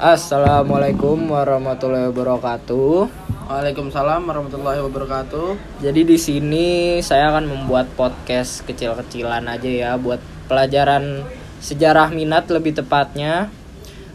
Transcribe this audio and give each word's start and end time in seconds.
Assalamualaikum 0.00 1.28
warahmatullahi 1.28 2.08
wabarakatuh. 2.08 3.04
Waalaikumsalam 3.52 4.24
warahmatullahi 4.24 4.80
wabarakatuh. 4.80 5.76
Jadi 5.84 6.08
di 6.08 6.16
sini 6.16 6.66
saya 7.04 7.28
akan 7.28 7.44
membuat 7.44 7.84
podcast 8.00 8.64
kecil-kecilan 8.64 9.44
aja 9.44 9.68
ya 9.68 9.90
buat 10.00 10.16
pelajaran 10.48 11.20
sejarah 11.60 12.16
minat 12.16 12.48
lebih 12.48 12.80
tepatnya. 12.80 13.52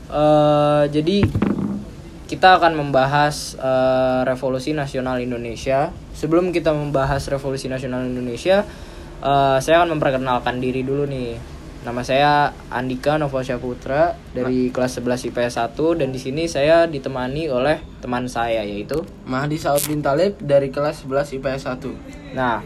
Eh, 0.09 0.89
jadi 0.89 1.21
kita 2.33 2.57
akan 2.57 2.81
membahas 2.81 3.53
eh, 3.53 4.25
Revolusi 4.25 4.73
Nasional 4.73 5.21
Indonesia. 5.21 5.93
Sebelum 6.17 6.49
kita 6.49 6.73
membahas 6.73 7.29
Revolusi 7.29 7.69
Nasional 7.69 8.09
Indonesia, 8.09 8.65
eh, 9.21 9.57
saya 9.61 9.85
akan 9.85 10.01
memperkenalkan 10.01 10.57
diri 10.57 10.81
dulu 10.81 11.05
nih. 11.05 11.54
Nama 11.85 12.01
saya 12.01 12.31
Andika 12.73 13.21
Novasya 13.21 13.61
Putra 13.61 14.17
dari 14.33 14.73
kelas 14.73 14.97
11 14.97 15.29
IPS 15.29 15.53
1 15.77 16.01
dan 16.01 16.09
di 16.09 16.17
sini 16.17 16.49
saya 16.49 16.89
ditemani 16.89 17.45
oleh 17.47 17.77
teman 18.01 18.25
saya 18.25 18.65
yaitu 18.65 19.05
Mahdi 19.23 19.53
Saud 19.55 19.85
bin 19.85 20.01
Talib 20.01 20.33
dari 20.41 20.73
kelas 20.73 21.05
11 21.05 21.37
IPS 21.37 21.69
1. 21.69 22.33
Nah, 22.33 22.65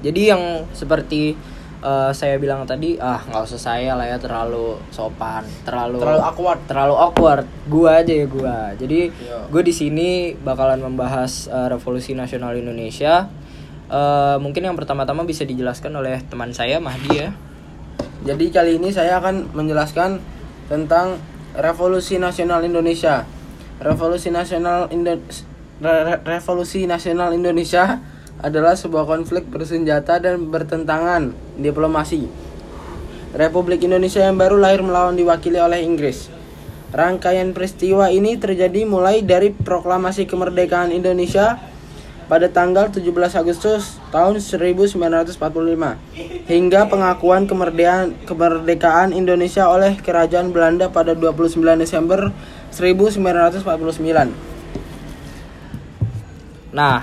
jadi 0.00 0.32
yang 0.32 0.64
seperti 0.72 1.36
eh, 1.80 2.10
saya 2.10 2.36
bilang 2.36 2.64
tadi, 2.64 2.96
ah 2.96 3.20
nggak 3.20 3.44
usah 3.44 3.60
saya 3.60 3.92
lah 3.92 4.04
ya 4.04 4.16
terlalu 4.16 4.80
sopan, 4.88 5.44
terlalu 5.60 6.00
Terlalu 6.00 6.20
awkward. 6.22 6.60
terlalu 6.64 6.94
awkward. 6.96 7.44
Gua 7.68 8.00
aja 8.00 8.14
ya 8.14 8.24
gua. 8.24 8.72
Jadi 8.72 9.12
Iya. 9.12 9.48
gue 9.48 9.62
di 9.62 9.72
sini 9.72 10.08
bakalan 10.34 10.80
membahas 10.80 11.44
eh, 11.44 11.68
Revolusi 11.68 12.16
Nasional 12.16 12.56
Indonesia. 12.56 13.28
Eh, 13.84 14.36
mungkin 14.40 14.64
yang 14.64 14.80
pertama-tama 14.80 15.28
bisa 15.28 15.44
dijelaskan 15.44 15.92
oleh 15.92 16.24
teman 16.24 16.56
saya 16.56 16.80
Mahdi 16.80 17.20
ya. 17.20 17.36
Jadi 18.20 18.52
kali 18.52 18.76
ini 18.76 18.92
saya 18.92 19.16
akan 19.16 19.56
menjelaskan 19.56 20.20
tentang 20.68 21.16
Revolusi 21.56 22.20
Nasional 22.20 22.60
Indonesia. 22.68 23.24
Revolusi 23.80 24.28
Nasional 24.28 24.92
Indo 24.92 25.16
Re- 25.80 26.04
Re- 26.04 26.22
Revolusi 26.28 26.84
Nasional 26.84 27.32
Indonesia 27.32 27.96
adalah 28.44 28.76
sebuah 28.76 29.08
konflik 29.08 29.48
bersenjata 29.48 30.20
dan 30.20 30.52
bertentangan 30.52 31.32
diplomasi. 31.56 32.28
Republik 33.32 33.88
Indonesia 33.88 34.20
yang 34.20 34.36
baru 34.36 34.60
lahir 34.60 34.84
melawan 34.84 35.16
diwakili 35.16 35.56
oleh 35.56 35.80
Inggris. 35.80 36.28
Rangkaian 36.92 37.56
peristiwa 37.56 38.12
ini 38.12 38.36
terjadi 38.36 38.84
mulai 38.84 39.24
dari 39.24 39.54
proklamasi 39.54 40.28
kemerdekaan 40.28 40.92
Indonesia 40.92 41.56
pada 42.30 42.46
tanggal 42.46 42.94
17 42.94 43.10
Agustus 43.34 43.98
tahun 44.14 44.38
1945 44.38 45.34
hingga 46.46 46.86
pengakuan 46.86 47.50
kemerdekaan 47.50 48.14
kemerdekaan 48.22 49.10
Indonesia 49.10 49.66
oleh 49.66 49.98
Kerajaan 49.98 50.54
Belanda 50.54 50.94
pada 50.94 51.18
29 51.18 51.58
Desember 51.82 52.30
1949. 52.70 54.30
Nah, 56.70 57.02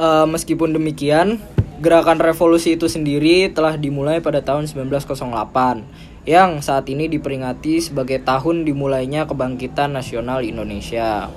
eh, 0.00 0.26
meskipun 0.32 0.72
demikian, 0.72 1.36
gerakan 1.84 2.24
revolusi 2.24 2.80
itu 2.80 2.88
sendiri 2.88 3.52
telah 3.52 3.76
dimulai 3.76 4.24
pada 4.24 4.40
tahun 4.40 4.64
1908 4.64 5.84
yang 6.24 6.64
saat 6.64 6.88
ini 6.88 7.04
diperingati 7.04 7.84
sebagai 7.84 8.24
tahun 8.24 8.64
dimulainya 8.64 9.28
kebangkitan 9.28 9.92
nasional 9.92 10.40
Indonesia. 10.40 11.28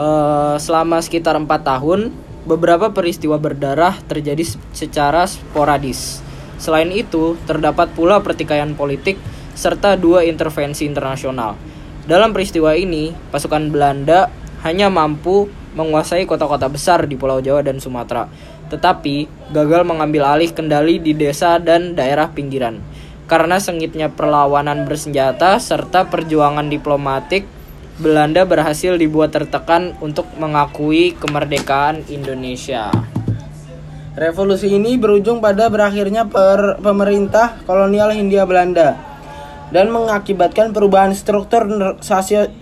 Eh, 0.00 0.56
selama 0.56 0.96
sekitar 1.04 1.36
empat 1.36 1.60
tahun, 1.60 2.08
beberapa 2.48 2.88
peristiwa 2.88 3.36
berdarah 3.36 4.00
terjadi 4.08 4.40
se- 4.40 4.56
secara 4.72 5.28
sporadis. 5.28 6.24
Selain 6.56 6.88
itu, 6.88 7.36
terdapat 7.44 7.92
pula 7.92 8.16
pertikaian 8.24 8.72
politik 8.72 9.20
serta 9.52 10.00
dua 10.00 10.24
intervensi 10.24 10.88
internasional. 10.88 11.52
Dalam 12.08 12.32
peristiwa 12.32 12.72
ini, 12.72 13.12
pasukan 13.28 13.68
Belanda 13.68 14.32
hanya 14.64 14.88
mampu 14.88 15.52
menguasai 15.76 16.24
kota-kota 16.24 16.72
besar 16.72 17.04
di 17.04 17.20
Pulau 17.20 17.44
Jawa 17.44 17.60
dan 17.60 17.76
Sumatera, 17.76 18.24
tetapi 18.72 19.28
gagal 19.52 19.84
mengambil 19.84 20.24
alih 20.24 20.48
kendali 20.48 20.96
di 20.96 21.12
desa 21.12 21.60
dan 21.60 21.92
daerah 21.92 22.32
pinggiran. 22.32 22.80
Karena 23.28 23.60
sengitnya 23.60 24.08
perlawanan 24.08 24.88
bersenjata 24.88 25.60
serta 25.60 26.08
perjuangan 26.08 26.72
diplomatik, 26.72 27.44
Belanda 28.00 28.48
berhasil 28.48 28.96
dibuat 28.96 29.36
tertekan 29.36 29.92
untuk 30.00 30.24
mengakui 30.40 31.12
kemerdekaan 31.20 32.00
Indonesia. 32.08 32.88
Revolusi 34.16 34.72
ini 34.72 34.96
berujung 34.96 35.44
pada 35.44 35.68
berakhirnya 35.68 36.24
per- 36.24 36.80
pemerintah 36.80 37.60
kolonial 37.68 38.16
Hindia 38.16 38.48
Belanda 38.48 38.96
dan 39.68 39.92
mengakibatkan 39.92 40.72
perubahan 40.72 41.12
struktur 41.12 41.68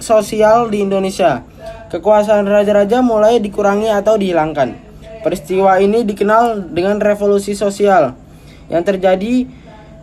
sosial 0.02 0.68
di 0.74 0.82
Indonesia. 0.82 1.46
Kekuasaan 1.88 2.44
raja-raja 2.44 2.98
mulai 3.00 3.38
dikurangi 3.38 3.94
atau 3.94 4.18
dihilangkan. 4.18 4.74
Peristiwa 5.22 5.78
ini 5.78 6.02
dikenal 6.02 6.74
dengan 6.74 6.98
revolusi 6.98 7.54
sosial 7.54 8.18
yang 8.66 8.82
terjadi 8.82 9.46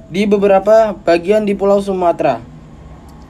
di 0.09 0.21
beberapa 0.25 0.95
bagian 0.95 1.43
di 1.43 1.53
Pulau 1.59 1.83
Sumatera. 1.83 2.39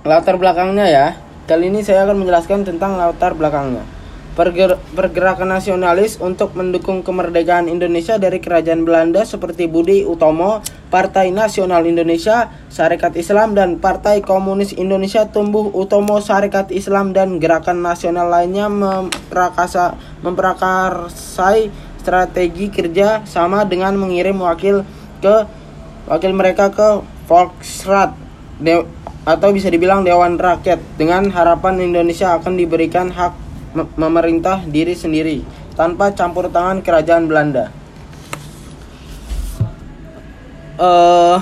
Latar 0.06 0.38
belakangnya 0.38 0.86
ya. 0.86 1.08
Kali 1.46 1.70
ini 1.70 1.86
saya 1.86 2.10
akan 2.10 2.26
menjelaskan 2.26 2.66
tentang 2.66 2.98
latar 2.98 3.38
belakangnya. 3.38 3.86
Perger- 4.34 4.82
pergerakan 4.98 5.54
nasionalis 5.54 6.18
untuk 6.18 6.58
mendukung 6.58 7.06
kemerdekaan 7.06 7.70
Indonesia 7.70 8.18
dari 8.18 8.42
kerajaan 8.42 8.82
Belanda 8.82 9.22
seperti 9.30 9.70
Budi 9.70 10.02
Utomo, 10.10 10.66
Partai 10.90 11.30
Nasional 11.30 11.86
Indonesia, 11.86 12.50
Sarekat 12.74 13.14
Islam 13.14 13.54
dan 13.54 13.78
Partai 13.78 14.26
Komunis 14.26 14.74
Indonesia 14.74 15.30
tumbuh 15.30 15.70
Utomo 15.70 16.18
Sarekat 16.18 16.74
Islam 16.74 17.14
dan 17.14 17.38
gerakan 17.38 17.86
nasional 17.86 18.26
lainnya 18.26 18.66
memprakasa 18.66 20.02
memprakarsai 20.26 21.70
strategi 22.02 22.74
kerja 22.74 23.22
sama 23.30 23.70
dengan 23.70 23.94
mengirim 24.02 24.42
wakil 24.42 24.82
ke 25.22 25.46
wakil 26.10 26.32
mereka 26.34 26.74
ke 26.74 27.06
Volksrat 27.30 28.18
atau 29.26 29.50
bisa 29.50 29.74
dibilang 29.74 30.06
Dewan 30.06 30.38
Rakyat 30.38 30.78
dengan 31.02 31.34
harapan 31.34 31.82
Indonesia 31.82 32.38
akan 32.38 32.62
diberikan 32.62 33.10
hak 33.10 33.34
me- 33.74 33.90
memerintah 33.98 34.62
diri 34.70 34.94
sendiri 34.94 35.42
tanpa 35.74 36.14
campur 36.14 36.48
tangan 36.54 36.86
kerajaan 36.86 37.26
Belanda. 37.26 37.74
eh 40.76 41.40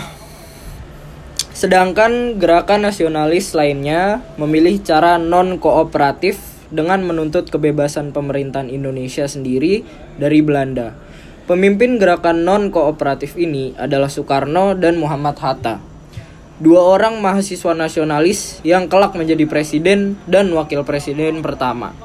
sedangkan 1.53 2.37
gerakan 2.37 2.85
nasionalis 2.85 3.57
lainnya 3.57 4.21
memilih 4.37 4.81
cara 4.81 5.17
non 5.17 5.57
kooperatif 5.57 6.41
dengan 6.73 7.05
menuntut 7.05 7.49
kebebasan 7.49 8.13
pemerintahan 8.13 8.69
Indonesia 8.69 9.29
sendiri 9.29 9.85
dari 10.17 10.41
Belanda. 10.41 10.97
Pemimpin 11.45 12.01
gerakan 12.01 12.45
non 12.45 12.63
kooperatif 12.73 13.37
ini 13.37 13.77
adalah 13.77 14.09
Soekarno 14.09 14.73
dan 14.73 14.97
Muhammad 14.97 15.37
Hatta. 15.37 15.92
Dua 16.61 16.85
orang 16.85 17.17
mahasiswa 17.17 17.73
nasionalis 17.73 18.61
yang 18.61 18.85
kelak 18.85 19.17
menjadi 19.17 19.49
presiden 19.49 20.21
dan 20.29 20.53
wakil 20.53 20.85
presiden 20.85 21.41
pertama. 21.41 21.97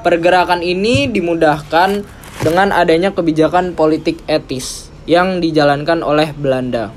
Pergerakan 0.00 0.64
ini 0.64 1.12
dimudahkan 1.12 2.00
dengan 2.40 2.72
adanya 2.72 3.12
kebijakan 3.12 3.76
politik 3.76 4.24
etis 4.24 4.88
yang 5.04 5.44
dijalankan 5.44 6.00
oleh 6.00 6.32
Belanda. 6.32 6.88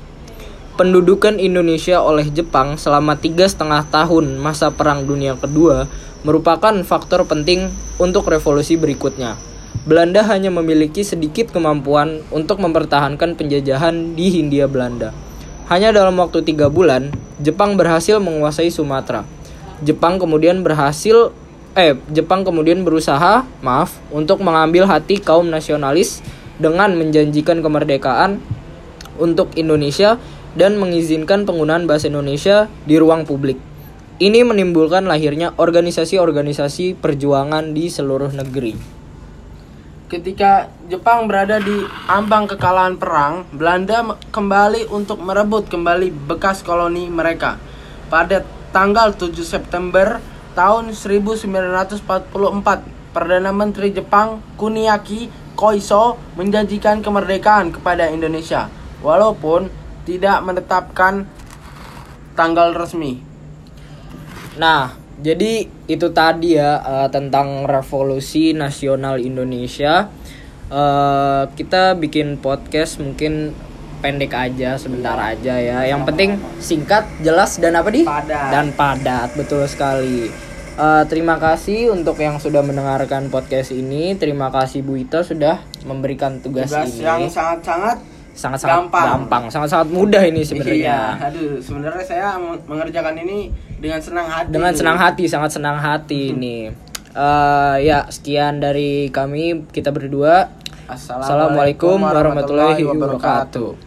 Pendudukan 0.80 1.36
Indonesia 1.36 2.00
oleh 2.00 2.32
Jepang 2.32 2.80
selama 2.80 3.20
tiga 3.20 3.44
setengah 3.44 3.84
tahun 3.92 4.40
masa 4.40 4.72
Perang 4.72 5.04
Dunia 5.04 5.36
Kedua 5.36 5.84
merupakan 6.24 6.72
faktor 6.80 7.28
penting 7.28 7.68
untuk 8.00 8.24
revolusi 8.24 8.80
berikutnya. 8.80 9.36
Belanda 9.84 10.24
hanya 10.24 10.48
memiliki 10.48 11.04
sedikit 11.04 11.52
kemampuan 11.52 12.24
untuk 12.32 12.56
mempertahankan 12.56 13.36
penjajahan 13.36 14.16
di 14.16 14.32
Hindia 14.32 14.64
Belanda. 14.64 15.25
Hanya 15.66 15.90
dalam 15.90 16.14
waktu 16.22 16.46
tiga 16.46 16.70
bulan, 16.70 17.10
Jepang 17.42 17.74
berhasil 17.74 18.22
menguasai 18.22 18.70
Sumatera. 18.70 19.26
Jepang 19.82 20.14
kemudian 20.22 20.62
berhasil, 20.62 21.34
eh, 21.74 21.98
Jepang 22.14 22.46
kemudian 22.46 22.86
berusaha, 22.86 23.42
maaf, 23.66 23.98
untuk 24.14 24.38
mengambil 24.46 24.86
hati 24.86 25.18
kaum 25.18 25.50
nasionalis 25.50 26.22
dengan 26.62 26.94
menjanjikan 26.94 27.66
kemerdekaan 27.66 28.38
untuk 29.18 29.50
Indonesia 29.58 30.22
dan 30.54 30.78
mengizinkan 30.78 31.42
penggunaan 31.42 31.90
bahasa 31.90 32.06
Indonesia 32.08 32.70
di 32.86 32.94
ruang 32.96 33.26
publik. 33.26 33.58
Ini 34.22 34.46
menimbulkan 34.46 35.04
lahirnya 35.04 35.52
organisasi-organisasi 35.58 36.96
perjuangan 36.96 37.74
di 37.74 37.90
seluruh 37.90 38.30
negeri. 38.32 38.95
Ketika 40.06 40.70
Jepang 40.86 41.26
berada 41.26 41.58
di 41.58 41.82
ambang 42.06 42.46
kekalahan 42.46 42.94
perang, 42.94 43.42
Belanda 43.50 44.14
kembali 44.30 44.86
untuk 44.86 45.18
merebut 45.18 45.66
kembali 45.66 46.14
bekas 46.30 46.62
koloni 46.62 47.10
mereka. 47.10 47.58
Pada 48.06 48.46
tanggal 48.70 49.10
7 49.18 49.34
September 49.42 50.22
tahun 50.54 50.94
1944, 50.94 51.90
Perdana 53.10 53.50
Menteri 53.50 53.90
Jepang 53.90 54.38
Kuniaki 54.54 55.26
Koiso 55.58 56.22
menjanjikan 56.38 57.02
kemerdekaan 57.02 57.74
kepada 57.74 58.06
Indonesia, 58.06 58.70
walaupun 59.02 59.66
tidak 60.06 60.38
menetapkan 60.46 61.26
tanggal 62.38 62.78
resmi. 62.78 63.18
Nah, 64.54 64.94
jadi 65.16 65.64
itu 65.88 66.06
tadi 66.12 66.60
ya 66.60 66.80
eh, 66.82 67.08
tentang 67.08 67.64
revolusi 67.64 68.52
nasional 68.52 69.16
Indonesia. 69.16 70.12
Eh, 70.66 71.42
kita 71.56 71.96
bikin 71.96 72.36
podcast 72.42 72.98
mungkin 73.00 73.54
pendek 74.04 74.34
aja, 74.36 74.76
sebentar 74.76 75.16
aja 75.16 75.56
ya. 75.56 75.88
Yang 75.88 76.02
penting 76.12 76.30
singkat, 76.60 77.08
jelas 77.24 77.56
dan 77.56 77.78
apa 77.80 77.88
di? 77.88 78.04
Padat. 78.04 78.50
Dan 78.52 78.66
padat, 78.76 79.32
betul 79.38 79.64
sekali. 79.64 80.28
Eh, 80.76 81.04
terima 81.08 81.40
kasih 81.40 81.88
untuk 81.88 82.20
yang 82.20 82.36
sudah 82.36 82.60
mendengarkan 82.60 83.32
podcast 83.32 83.72
ini. 83.72 84.12
Terima 84.20 84.52
kasih 84.52 84.84
Bu 84.84 85.00
Ita 85.00 85.24
sudah 85.24 85.64
memberikan 85.88 86.44
tugas, 86.44 86.68
Tugas 86.68 86.92
ini. 86.92 87.08
yang 87.08 87.24
sangat-sangat 87.32 88.15
sangat-sangat 88.36 88.86
gampang. 88.86 89.06
gampang, 89.24 89.44
sangat-sangat 89.48 89.88
mudah 89.88 90.20
ini 90.22 90.44
sebenarnya. 90.44 90.76
Iya, 91.16 91.32
aduh, 91.32 91.56
sebenarnya 91.56 92.04
saya 92.04 92.36
meng- 92.36 92.60
mengerjakan 92.68 93.16
ini 93.18 93.48
dengan 93.76 93.96
senang 93.98 94.28
hati. 94.28 94.52
dengan 94.52 94.72
senang 94.76 94.96
hati 94.96 95.24
sangat 95.24 95.50
senang 95.56 95.76
hati 95.76 96.30
ini 96.30 96.58
Eh, 97.16 97.76
ya 97.80 98.04
sekian 98.12 98.60
dari 98.60 99.08
kami 99.08 99.64
kita 99.72 99.88
berdua 99.88 100.52
assalamualaikum 100.84 101.96
warahmatullahi 101.96 102.84
wabarakatuh 102.84 103.85